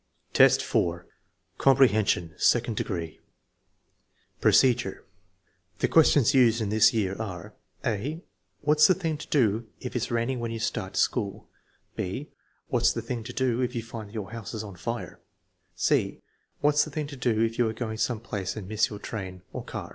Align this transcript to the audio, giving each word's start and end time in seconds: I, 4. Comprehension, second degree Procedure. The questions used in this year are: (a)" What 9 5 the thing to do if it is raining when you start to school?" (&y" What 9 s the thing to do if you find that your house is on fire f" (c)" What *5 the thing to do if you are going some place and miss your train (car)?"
I, 0.39 0.49
4. 0.49 1.05
Comprehension, 1.59 2.33
second 2.37 2.75
degree 2.75 3.19
Procedure. 4.41 5.05
The 5.77 5.87
questions 5.87 6.33
used 6.33 6.59
in 6.59 6.69
this 6.69 6.91
year 6.91 7.15
are: 7.21 7.53
(a)" 7.85 8.23
What 8.61 8.79
9 8.79 8.79
5 8.83 8.87
the 8.87 8.93
thing 8.95 9.17
to 9.19 9.27
do 9.27 9.67
if 9.79 9.95
it 9.95 9.97
is 9.97 10.09
raining 10.09 10.39
when 10.39 10.49
you 10.49 10.57
start 10.57 10.95
to 10.95 10.99
school?" 10.99 11.49
(&y" 11.99 12.29
What 12.69 12.81
9 12.81 12.85
s 12.85 12.93
the 12.93 13.03
thing 13.03 13.23
to 13.25 13.33
do 13.33 13.61
if 13.61 13.75
you 13.75 13.83
find 13.83 14.09
that 14.09 14.15
your 14.15 14.31
house 14.31 14.55
is 14.55 14.63
on 14.63 14.75
fire 14.75 15.19
f" 15.19 15.21
(c)" 15.75 16.21
What 16.61 16.73
*5 16.73 16.85
the 16.85 16.89
thing 16.89 17.05
to 17.05 17.15
do 17.15 17.39
if 17.43 17.59
you 17.59 17.69
are 17.69 17.73
going 17.73 17.97
some 17.99 18.21
place 18.21 18.55
and 18.55 18.67
miss 18.67 18.89
your 18.89 18.97
train 18.97 19.43
(car)?" 19.67 19.89